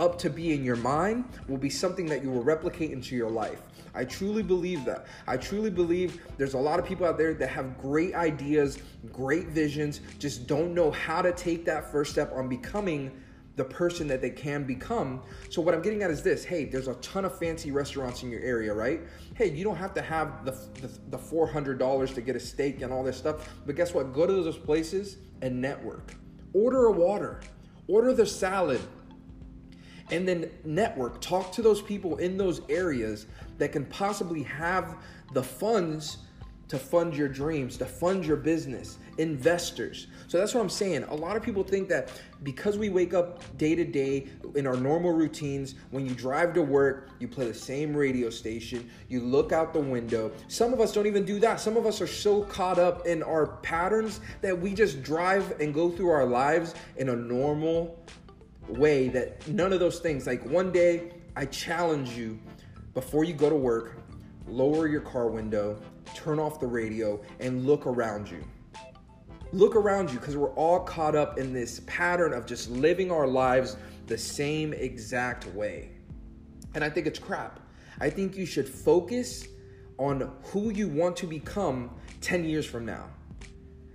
up 0.00 0.18
to 0.18 0.30
be 0.30 0.52
in 0.52 0.64
your 0.64 0.76
mind 0.76 1.24
will 1.48 1.58
be 1.58 1.70
something 1.70 2.06
that 2.06 2.22
you 2.22 2.30
will 2.30 2.42
replicate 2.42 2.90
into 2.90 3.14
your 3.14 3.30
life. 3.30 3.60
I 3.94 4.04
truly 4.04 4.42
believe 4.42 4.84
that. 4.86 5.06
I 5.26 5.36
truly 5.36 5.70
believe 5.70 6.20
there's 6.38 6.54
a 6.54 6.58
lot 6.58 6.78
of 6.78 6.86
people 6.86 7.06
out 7.06 7.18
there 7.18 7.34
that 7.34 7.48
have 7.48 7.78
great 7.78 8.14
ideas, 8.14 8.78
great 9.12 9.48
visions, 9.48 10.00
just 10.18 10.46
don't 10.46 10.74
know 10.74 10.90
how 10.90 11.22
to 11.22 11.32
take 11.32 11.64
that 11.66 11.90
first 11.92 12.12
step 12.12 12.32
on 12.34 12.48
becoming 12.48 13.10
the 13.56 13.64
person 13.64 14.08
that 14.08 14.22
they 14.22 14.30
can 14.30 14.64
become. 14.64 15.22
So 15.50 15.60
what 15.60 15.74
I'm 15.74 15.82
getting 15.82 16.02
at 16.02 16.10
is 16.10 16.22
this: 16.22 16.44
Hey, 16.44 16.64
there's 16.64 16.88
a 16.88 16.94
ton 16.96 17.24
of 17.24 17.38
fancy 17.38 17.70
restaurants 17.70 18.22
in 18.22 18.30
your 18.30 18.40
area, 18.40 18.72
right? 18.72 19.00
Hey, 19.34 19.50
you 19.50 19.62
don't 19.62 19.76
have 19.76 19.92
to 19.94 20.02
have 20.02 20.44
the 20.44 20.52
the, 20.80 20.90
the 21.10 21.18
four 21.18 21.46
hundred 21.46 21.78
dollars 21.78 22.14
to 22.14 22.22
get 22.22 22.34
a 22.34 22.40
steak 22.40 22.80
and 22.82 22.92
all 22.92 23.04
this 23.04 23.16
stuff. 23.16 23.54
But 23.66 23.76
guess 23.76 23.92
what? 23.92 24.14
Go 24.14 24.26
to 24.26 24.32
those 24.32 24.56
places 24.56 25.18
and 25.42 25.60
network. 25.60 26.14
Order 26.54 26.86
a 26.86 26.92
water. 26.92 27.40
Order 27.88 28.14
the 28.14 28.26
salad 28.26 28.80
and 30.12 30.28
then 30.28 30.50
network 30.64 31.20
talk 31.20 31.50
to 31.52 31.62
those 31.62 31.82
people 31.82 32.18
in 32.18 32.36
those 32.36 32.60
areas 32.68 33.26
that 33.58 33.72
can 33.72 33.84
possibly 33.86 34.42
have 34.42 34.96
the 35.32 35.42
funds 35.42 36.18
to 36.68 36.78
fund 36.78 37.14
your 37.14 37.28
dreams 37.28 37.76
to 37.76 37.84
fund 37.84 38.24
your 38.24 38.36
business 38.36 38.96
investors. 39.18 40.06
So 40.26 40.38
that's 40.38 40.54
what 40.54 40.62
i'm 40.62 40.70
saying. 40.70 41.04
A 41.04 41.14
lot 41.14 41.36
of 41.36 41.42
people 41.42 41.62
think 41.62 41.86
that 41.90 42.10
because 42.42 42.78
we 42.78 42.88
wake 42.88 43.12
up 43.12 43.42
day 43.58 43.74
to 43.74 43.84
day 43.84 44.28
in 44.54 44.66
our 44.66 44.76
normal 44.76 45.12
routines 45.12 45.74
when 45.90 46.06
you 46.06 46.14
drive 46.14 46.54
to 46.54 46.62
work 46.62 47.10
you 47.18 47.28
play 47.28 47.46
the 47.46 47.52
same 47.52 47.94
radio 47.94 48.30
station 48.30 48.88
you 49.10 49.20
look 49.20 49.52
out 49.52 49.74
the 49.74 49.80
window. 49.80 50.32
Some 50.48 50.72
of 50.72 50.80
us 50.80 50.92
don't 50.92 51.06
even 51.06 51.26
do 51.26 51.38
that. 51.40 51.60
Some 51.60 51.76
of 51.76 51.84
us 51.84 52.00
are 52.00 52.06
so 52.06 52.42
caught 52.44 52.78
up 52.78 53.06
in 53.06 53.22
our 53.22 53.48
patterns 53.58 54.20
that 54.40 54.58
we 54.58 54.72
just 54.72 55.02
drive 55.02 55.60
and 55.60 55.74
go 55.74 55.90
through 55.90 56.08
our 56.08 56.24
lives 56.24 56.74
in 56.96 57.10
a 57.10 57.16
normal 57.16 57.98
way 58.68 59.08
that 59.08 59.46
none 59.48 59.72
of 59.72 59.80
those 59.80 59.98
things, 60.00 60.26
like 60.26 60.44
one 60.44 60.72
day, 60.72 61.12
I 61.36 61.46
challenge 61.46 62.10
you 62.10 62.38
before 62.94 63.24
you 63.24 63.32
go 63.32 63.48
to 63.48 63.56
work, 63.56 63.98
lower 64.46 64.86
your 64.86 65.00
car 65.00 65.28
window, 65.28 65.80
turn 66.14 66.38
off 66.38 66.60
the 66.60 66.66
radio, 66.66 67.20
and 67.40 67.66
look 67.66 67.86
around 67.86 68.30
you. 68.30 68.44
Look 69.52 69.76
around 69.76 70.10
you 70.10 70.18
because 70.18 70.36
we're 70.36 70.54
all 70.54 70.80
caught 70.80 71.14
up 71.14 71.38
in 71.38 71.52
this 71.52 71.80
pattern 71.86 72.32
of 72.32 72.46
just 72.46 72.70
living 72.70 73.10
our 73.10 73.26
lives 73.26 73.76
the 74.06 74.16
same 74.16 74.72
exact 74.72 75.46
way. 75.54 75.90
And 76.74 76.82
I 76.82 76.90
think 76.90 77.06
it's 77.06 77.18
crap. 77.18 77.60
I 78.00 78.10
think 78.10 78.36
you 78.36 78.46
should 78.46 78.68
focus 78.68 79.46
on 79.98 80.32
who 80.44 80.70
you 80.70 80.88
want 80.88 81.16
to 81.18 81.26
become 81.26 81.90
10 82.20 82.44
years 82.44 82.66
from 82.66 82.86
now. 82.86 83.06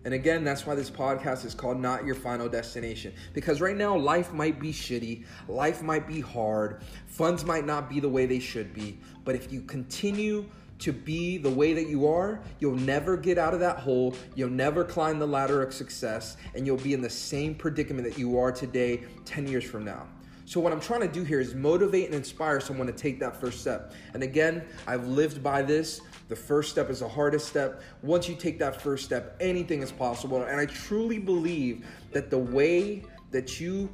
And 0.07 0.13
again, 0.13 0.45
that's 0.45 0.65
why 0.65 0.73
this 0.73 0.89
podcast 0.89 1.43
is 1.43 1.53
called 1.53 1.81
Not 1.81 2.05
Your 2.05 2.15
Final 2.15 2.47
Destination. 2.47 3.13
Because 3.33 3.59
right 3.59 3.75
now, 3.75 3.93
life 3.97 4.31
might 4.31 4.57
be 4.57 4.71
shitty, 4.71 5.25
life 5.49 5.83
might 5.83 6.07
be 6.07 6.21
hard, 6.21 6.81
funds 7.07 7.43
might 7.43 7.65
not 7.65 7.89
be 7.89 7.99
the 7.99 8.07
way 8.07 8.25
they 8.25 8.39
should 8.39 8.73
be. 8.73 8.97
But 9.25 9.35
if 9.35 9.51
you 9.51 9.59
continue 9.63 10.45
to 10.79 10.93
be 10.93 11.37
the 11.37 11.49
way 11.49 11.73
that 11.73 11.89
you 11.89 12.07
are, 12.07 12.39
you'll 12.61 12.77
never 12.77 13.17
get 13.17 13.37
out 13.37 13.53
of 13.53 13.59
that 13.59 13.79
hole, 13.79 14.15
you'll 14.33 14.49
never 14.49 14.85
climb 14.85 15.19
the 15.19 15.27
ladder 15.27 15.61
of 15.61 15.73
success, 15.73 16.37
and 16.55 16.65
you'll 16.65 16.77
be 16.77 16.93
in 16.93 17.01
the 17.01 17.09
same 17.09 17.53
predicament 17.53 18.07
that 18.07 18.17
you 18.17 18.39
are 18.39 18.53
today 18.53 19.03
10 19.25 19.45
years 19.45 19.65
from 19.65 19.83
now. 19.83 20.07
So, 20.47 20.61
what 20.61 20.71
I'm 20.71 20.79
trying 20.79 21.01
to 21.01 21.09
do 21.09 21.25
here 21.25 21.41
is 21.41 21.53
motivate 21.53 22.05
and 22.05 22.15
inspire 22.15 22.61
someone 22.61 22.87
to 22.87 22.93
take 22.93 23.19
that 23.19 23.35
first 23.35 23.59
step. 23.59 23.91
And 24.13 24.23
again, 24.23 24.63
I've 24.87 25.05
lived 25.05 25.43
by 25.43 25.61
this. 25.61 25.99
The 26.29 26.37
first 26.37 26.71
step 26.71 26.89
is 26.89 27.01
the 27.01 27.07
hardest 27.09 27.49
step. 27.49 27.81
Once 28.01 28.29
you 28.29 28.35
take 28.35 28.57
that 28.59 28.81
first 28.81 29.03
step, 29.03 29.35
anything 29.41 29.81
is 29.81 29.91
possible. 29.91 30.41
And 30.43 30.57
I 30.57 30.65
truly 30.65 31.19
believe 31.19 31.85
that 32.13 32.29
the 32.29 32.37
way 32.37 33.03
that 33.31 33.59
you 33.59 33.89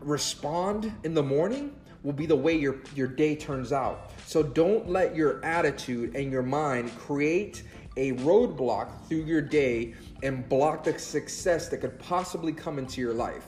respond 0.00 0.90
in 1.04 1.12
the 1.12 1.22
morning 1.22 1.76
will 2.02 2.14
be 2.14 2.24
the 2.24 2.34
way 2.34 2.56
your, 2.56 2.76
your 2.94 3.08
day 3.08 3.36
turns 3.36 3.74
out. 3.74 4.12
So 4.24 4.42
don't 4.42 4.88
let 4.88 5.14
your 5.14 5.44
attitude 5.44 6.16
and 6.16 6.32
your 6.32 6.42
mind 6.42 6.96
create 6.96 7.64
a 7.98 8.12
roadblock 8.12 9.06
through 9.06 9.24
your 9.24 9.42
day 9.42 9.92
and 10.22 10.48
block 10.48 10.82
the 10.82 10.98
success 10.98 11.68
that 11.68 11.82
could 11.82 11.98
possibly 11.98 12.54
come 12.54 12.78
into 12.78 13.02
your 13.02 13.12
life. 13.12 13.44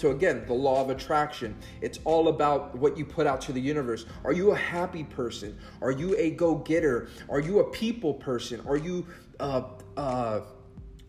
So, 0.00 0.12
again, 0.12 0.44
the 0.46 0.54
law 0.54 0.80
of 0.80 0.88
attraction. 0.88 1.54
It's 1.82 1.98
all 2.04 2.28
about 2.28 2.74
what 2.74 2.96
you 2.96 3.04
put 3.04 3.26
out 3.26 3.42
to 3.42 3.52
the 3.52 3.60
universe. 3.60 4.06
Are 4.24 4.32
you 4.32 4.52
a 4.52 4.56
happy 4.56 5.04
person? 5.04 5.58
Are 5.82 5.90
you 5.90 6.16
a 6.16 6.30
go 6.30 6.54
getter? 6.54 7.10
Are 7.28 7.38
you 7.38 7.58
a 7.58 7.64
people 7.64 8.14
person? 8.14 8.62
Are 8.66 8.78
you, 8.78 9.06
uh, 9.40 9.64
uh, 9.98 10.40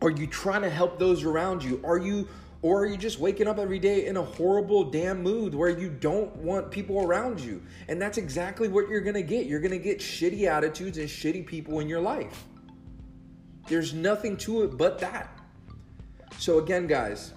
are 0.02 0.10
you 0.10 0.28
trying 0.28 0.64
to 0.64 0.70
help 0.70 1.00
those 1.00 1.24
around 1.24 1.64
you? 1.64 1.80
Are 1.86 2.00
you, 2.00 2.28
or 2.64 2.82
are 2.82 2.86
you 2.86 2.98
just 2.98 3.18
waking 3.18 3.48
up 3.48 3.60
every 3.60 3.80
day 3.80 4.08
in 4.08 4.18
a 4.18 4.22
horrible 4.22 4.84
damn 4.84 5.24
mood 5.24 5.56
where 5.56 5.70
you 5.70 5.90
don't 5.90 6.36
want 6.36 6.70
people 6.70 7.02
around 7.02 7.40
you? 7.40 7.64
And 7.88 8.02
that's 8.02 8.18
exactly 8.18 8.68
what 8.68 8.90
you're 8.90 9.00
gonna 9.00 9.22
get. 9.22 9.46
You're 9.46 9.62
gonna 9.62 9.78
get 9.78 10.00
shitty 10.00 10.48
attitudes 10.48 10.98
and 10.98 11.08
shitty 11.08 11.46
people 11.46 11.80
in 11.80 11.88
your 11.88 12.02
life. 12.02 12.44
There's 13.70 13.94
nothing 13.94 14.36
to 14.38 14.64
it 14.64 14.78
but 14.78 15.00
that. 15.00 15.40
So, 16.40 16.60
again, 16.60 16.88
guys, 16.88 17.32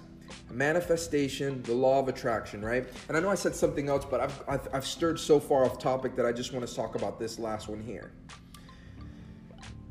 manifestation, 0.51 1.61
the 1.63 1.73
law 1.73 1.99
of 1.99 2.07
attraction, 2.07 2.63
right? 2.63 2.87
And 3.07 3.17
I 3.17 3.19
know 3.19 3.29
I 3.29 3.35
said 3.35 3.55
something 3.55 3.89
else, 3.89 4.05
but 4.05 4.19
I've, 4.21 4.43
I've, 4.47 4.67
I've 4.73 4.85
stirred 4.85 5.19
so 5.19 5.39
far 5.39 5.65
off 5.65 5.79
topic 5.79 6.15
that 6.15 6.25
I 6.25 6.31
just 6.31 6.53
want 6.53 6.67
to 6.67 6.73
talk 6.73 6.95
about 6.95 7.19
this 7.19 7.39
last 7.39 7.67
one 7.67 7.81
here. 7.81 8.11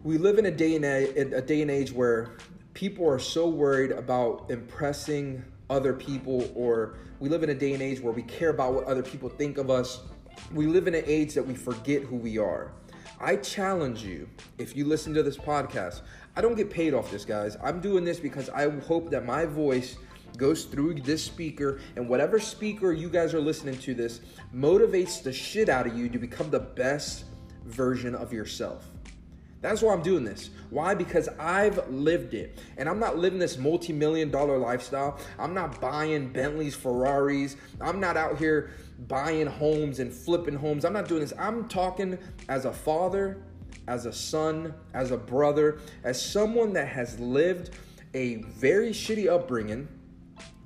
We 0.02 0.18
live 0.18 0.38
in 0.38 0.46
a 0.46 0.50
day 0.50 0.76
and 0.76 0.84
a, 0.84 1.36
a 1.36 1.42
day 1.42 1.62
and 1.62 1.70
age 1.70 1.92
where 1.92 2.36
people 2.74 3.08
are 3.08 3.18
so 3.18 3.48
worried 3.48 3.90
about 3.90 4.50
impressing 4.50 5.44
other 5.70 5.94
people, 5.94 6.50
or 6.54 6.98
we 7.20 7.28
live 7.28 7.42
in 7.42 7.50
a 7.50 7.54
day 7.54 7.72
and 7.72 7.82
age 7.82 8.00
where 8.00 8.12
we 8.12 8.22
care 8.22 8.50
about 8.50 8.74
what 8.74 8.84
other 8.84 9.02
people 9.02 9.28
think 9.28 9.58
of 9.58 9.70
us. 9.70 10.00
We 10.52 10.66
live 10.66 10.86
in 10.86 10.94
an 10.94 11.04
age 11.06 11.34
that 11.34 11.46
we 11.46 11.54
forget 11.54 12.02
who 12.02 12.16
we 12.16 12.38
are. 12.38 12.72
I 13.20 13.36
challenge 13.36 14.02
you, 14.02 14.28
if 14.58 14.76
you 14.76 14.84
listen 14.84 15.14
to 15.14 15.22
this 15.22 15.38
podcast, 15.38 16.02
I 16.36 16.40
don't 16.40 16.56
get 16.56 16.68
paid 16.68 16.94
off 16.94 17.10
this, 17.10 17.24
guys. 17.24 17.56
I'm 17.62 17.80
doing 17.80 18.04
this 18.04 18.18
because 18.18 18.50
I 18.50 18.68
hope 18.80 19.10
that 19.10 19.24
my 19.24 19.46
voice 19.46 19.96
goes 20.36 20.64
through 20.64 20.94
this 20.94 21.22
speaker, 21.22 21.80
and 21.96 22.08
whatever 22.08 22.38
speaker 22.38 22.92
you 22.92 23.08
guys 23.08 23.34
are 23.34 23.40
listening 23.40 23.78
to 23.78 23.94
this 23.94 24.20
motivates 24.54 25.22
the 25.22 25.32
shit 25.32 25.68
out 25.68 25.86
of 25.86 25.96
you 25.96 26.08
to 26.08 26.18
become 26.18 26.50
the 26.50 26.60
best 26.60 27.24
version 27.64 28.14
of 28.14 28.32
yourself. 28.32 28.88
That's 29.64 29.80
why 29.80 29.94
I'm 29.94 30.02
doing 30.02 30.24
this. 30.24 30.50
Why? 30.68 30.94
Because 30.94 31.26
I've 31.38 31.88
lived 31.88 32.34
it. 32.34 32.58
And 32.76 32.86
I'm 32.86 32.98
not 32.98 33.16
living 33.16 33.38
this 33.38 33.56
multi 33.56 33.94
million 33.94 34.30
dollar 34.30 34.58
lifestyle. 34.58 35.18
I'm 35.38 35.54
not 35.54 35.80
buying 35.80 36.30
Bentleys, 36.30 36.74
Ferraris. 36.74 37.56
I'm 37.80 37.98
not 37.98 38.18
out 38.18 38.36
here 38.36 38.72
buying 39.08 39.46
homes 39.46 40.00
and 40.00 40.12
flipping 40.12 40.54
homes. 40.54 40.84
I'm 40.84 40.92
not 40.92 41.08
doing 41.08 41.22
this. 41.22 41.32
I'm 41.38 41.66
talking 41.66 42.18
as 42.50 42.66
a 42.66 42.72
father, 42.74 43.38
as 43.88 44.04
a 44.04 44.12
son, 44.12 44.74
as 44.92 45.12
a 45.12 45.16
brother, 45.16 45.78
as 46.02 46.20
someone 46.20 46.74
that 46.74 46.88
has 46.88 47.18
lived 47.18 47.70
a 48.12 48.36
very 48.42 48.90
shitty 48.90 49.28
upbringing 49.28 49.88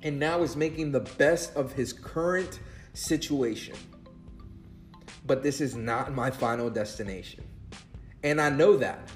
and 0.03 0.19
now 0.19 0.41
is 0.41 0.55
making 0.55 0.91
the 0.91 0.99
best 0.99 1.55
of 1.55 1.73
his 1.73 1.93
current 1.93 2.59
situation. 2.93 3.75
But 5.25 5.43
this 5.43 5.61
is 5.61 5.75
not 5.75 6.13
my 6.13 6.31
final 6.31 6.69
destination. 6.69 7.43
And 8.23 8.41
I 8.41 8.49
know 8.49 8.77
that 8.77 9.09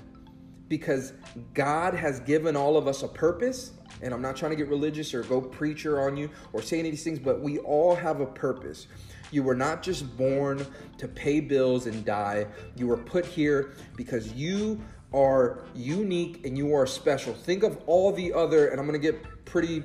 because 0.68 1.14
God 1.54 1.94
has 1.94 2.20
given 2.22 2.56
all 2.56 2.78
of 2.78 2.88
us 2.88 3.04
a 3.04 3.08
purpose. 3.08 3.72
And 4.02 4.14
I'm 4.14 4.22
not 4.22 4.36
trying 4.36 4.52
to 4.52 4.58
get 4.58 4.68
religious 4.68 5.14
or 5.14 5.24
go 5.24 5.40
preacher 5.40 6.02
on 6.02 6.18
you 6.18 6.30
or 6.52 6.62
say 6.62 6.80
any 6.80 6.90
of 6.90 6.94
these 6.94 7.04
things, 7.04 7.20
but 7.20 7.42
we 7.42 7.60
all 7.60 7.96
have 7.96 8.20
a 8.20 8.26
purpose. 8.26 8.88
You 9.32 9.44
were 9.44 9.56
not 9.56 9.82
just 9.82 10.18
born 10.18 10.66
to 10.98 11.08
pay 11.08 11.40
bills 11.40 11.86
and 11.86 12.04
die. 12.04 12.48
You 12.76 12.88
were 12.88 12.98
put 12.98 13.26
here 13.26 13.74
because 13.96 14.34
you 14.34 14.82
are 15.14 15.64
unique 15.74 16.46
and 16.46 16.58
you 16.58 16.74
are 16.76 16.86
special. 16.86 17.34
Think 17.34 17.64
of 17.64 17.80
all 17.86 18.12
the 18.12 18.34
other, 18.34 18.68
and 18.68 18.80
I'm 18.80 18.88
going 18.88 19.00
to 19.00 19.12
get 19.12 19.46
pretty 19.46 19.84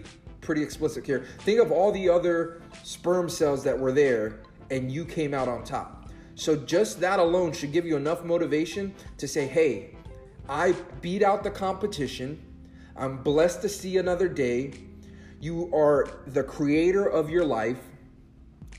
pretty 0.48 0.62
explicit 0.62 1.04
here. 1.04 1.26
Think 1.40 1.60
of 1.60 1.70
all 1.70 1.92
the 1.92 2.08
other 2.08 2.62
sperm 2.82 3.28
cells 3.28 3.62
that 3.64 3.78
were 3.78 3.92
there 3.92 4.40
and 4.70 4.90
you 4.90 5.04
came 5.04 5.34
out 5.34 5.46
on 5.46 5.62
top. 5.62 6.08
So 6.36 6.56
just 6.56 7.00
that 7.00 7.18
alone 7.18 7.52
should 7.52 7.70
give 7.70 7.84
you 7.84 7.96
enough 7.96 8.24
motivation 8.24 8.94
to 9.18 9.28
say, 9.28 9.46
hey, 9.46 9.94
I 10.48 10.74
beat 11.02 11.22
out 11.22 11.44
the 11.44 11.50
competition. 11.50 12.42
I'm 12.96 13.18
blessed 13.22 13.60
to 13.60 13.68
see 13.68 13.98
another 13.98 14.26
day. 14.26 14.72
You 15.38 15.70
are 15.76 16.08
the 16.28 16.44
creator 16.44 17.04
of 17.06 17.28
your 17.28 17.44
life. 17.44 17.82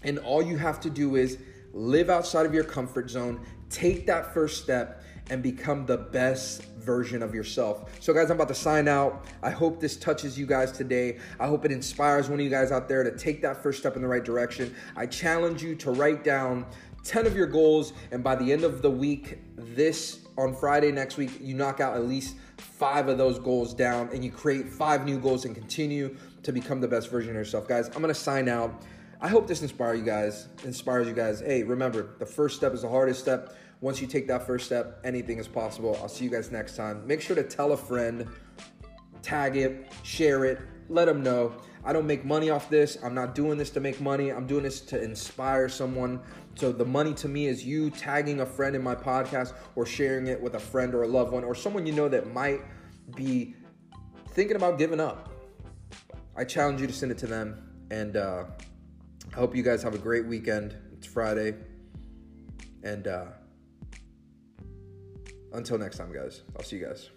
And 0.02 0.18
all 0.18 0.42
you 0.42 0.58
have 0.58 0.80
to 0.80 0.90
do 0.90 1.18
is 1.18 1.38
live 1.72 2.10
outside 2.10 2.48
of 2.48 2.54
your 2.56 2.64
comfort 2.64 3.12
zone, 3.12 3.46
take 3.70 4.08
that 4.08 4.34
first 4.34 4.64
step, 4.64 5.04
and 5.30 5.44
become 5.44 5.86
the 5.86 5.98
best 5.98 6.64
version 6.64 7.22
of 7.22 7.36
yourself. 7.36 7.92
So, 8.00 8.14
guys, 8.14 8.30
I'm 8.30 8.38
about 8.38 8.48
to 8.48 8.56
sign 8.56 8.88
out. 8.88 9.26
I 9.44 9.52
hope 9.52 9.80
this 9.80 9.98
touches 9.98 10.38
you 10.38 10.46
guys 10.46 10.72
today. 10.72 11.20
I 11.40 11.48
hope 11.48 11.66
it 11.66 11.72
inspires 11.72 12.30
one 12.30 12.40
of 12.40 12.44
you 12.44 12.50
guys 12.50 12.72
out 12.72 12.90
there 12.90 13.04
to 13.04 13.16
take 13.18 13.42
that 13.42 13.62
first 13.62 13.80
step 13.80 13.96
in 13.96 14.02
the 14.02 14.08
right 14.08 14.24
direction. 14.24 14.76
I 14.96 15.06
challenge 15.06 15.62
you 15.62 15.76
to 15.76 15.92
write 15.92 16.24
down 16.24 16.66
10 17.04 17.28
of 17.28 17.36
your 17.36 17.48
goals, 17.48 17.94
and 18.12 18.24
by 18.24 18.36
the 18.36 18.52
end 18.52 18.64
of 18.64 18.82
the 18.82 18.92
week, 18.92 19.40
this 19.56 20.20
on 20.38 20.56
Friday 20.56 20.92
next 20.92 21.18
week, 21.18 21.32
you 21.42 21.54
knock 21.54 21.80
out 21.80 21.96
at 21.96 22.06
least 22.06 22.36
five 22.58 23.08
of 23.08 23.18
those 23.18 23.40
goals 23.40 23.74
down 23.74 24.10
and 24.14 24.24
you 24.24 24.32
create 24.32 24.70
five 24.70 25.06
new 25.06 25.20
goals 25.20 25.46
and 25.46 25.56
continue 25.56 26.16
to 26.44 26.52
become 26.52 26.80
the 26.80 26.88
best 26.88 27.10
version 27.10 27.32
of 27.32 27.36
yourself. 27.36 27.68
Guys, 27.68 27.88
I'm 27.90 28.02
gonna 28.02 28.14
sign 28.14 28.48
out. 28.48 28.84
I 29.22 29.28
hope 29.28 29.48
this 29.48 29.62
inspires 29.62 30.00
you 30.00 30.06
guys. 30.06 30.48
Inspires 30.64 31.08
you 31.08 31.14
guys. 31.14 31.42
Hey, 31.42 31.64
remember, 31.64 32.16
the 32.20 32.26
first 32.26 32.56
step 32.56 32.74
is 32.74 32.84
the 32.84 32.90
hardest 32.90 33.20
step. 33.20 33.54
Once 33.82 34.02
you 34.02 34.08
take 34.08 34.28
that 34.28 34.46
first 34.46 34.66
step, 34.66 35.00
anything 35.04 35.38
is 35.38 35.48
possible. 35.48 35.98
I'll 36.02 36.10
see 36.10 36.26
you 36.26 36.30
guys 36.30 36.52
next 36.52 36.76
time. 36.76 37.06
Make 37.08 37.22
sure 37.22 37.36
to 37.36 37.44
tell 37.44 37.72
a 37.72 37.78
friend, 37.78 38.28
tag 39.22 39.56
it, 39.56 39.92
share 40.04 40.44
it, 40.46 40.60
let 40.90 41.06
them 41.06 41.24
know. 41.24 41.54
I 41.86 41.94
don't 41.94 42.06
make 42.06 42.26
money 42.26 42.50
off 42.50 42.70
this. 42.70 42.98
I'm 43.02 43.16
not 43.16 43.36
doing 43.36 43.58
this 43.58 43.70
to 43.72 43.80
make 43.80 44.02
money. 44.02 44.32
I'm 44.32 44.46
doing 44.46 44.64
this 44.64 44.82
to 44.82 45.02
inspire 45.02 45.70
someone. 45.70 46.20
So 46.56 46.74
the 46.74 46.86
money 46.86 47.14
to 47.16 47.30
me 47.30 47.48
is 47.48 47.66
you 47.66 47.90
tagging 47.90 48.42
a 48.42 48.46
friend 48.46 48.76
in 48.76 48.84
my 48.84 48.96
podcast 48.96 49.54
or 49.76 49.86
sharing 49.86 50.28
it 50.28 50.42
with 50.42 50.56
a 50.56 50.60
friend 50.60 50.94
or 50.94 51.04
a 51.04 51.08
loved 51.08 51.32
one 51.32 51.46
or 51.46 51.56
someone 51.56 51.86
you 51.86 51.94
know 51.94 52.10
that 52.10 52.34
might 52.34 52.62
be 53.16 53.56
thinking 54.32 54.58
about 54.58 54.78
giving 54.78 55.00
up. 55.00 55.30
I 56.36 56.44
challenge 56.44 56.82
you 56.82 56.88
to 56.88 56.94
send 56.94 57.12
it 57.14 57.18
to 57.20 57.28
them. 57.28 57.88
And 57.92 58.18
uh, 58.18 58.44
I 59.32 59.36
hope 59.36 59.56
you 59.56 59.64
guys 59.64 59.82
have 59.84 59.96
a 59.96 60.00
great 60.00 60.26
weekend. 60.26 60.76
It's 60.94 61.08
Friday. 61.08 61.56
And 62.84 63.08
uh, 63.08 63.26
until 65.52 65.78
next 65.78 65.98
time, 65.98 66.14
guys, 66.14 66.42
I'll 66.56 66.64
see 66.64 66.78
you 66.78 66.86
guys. 66.86 67.10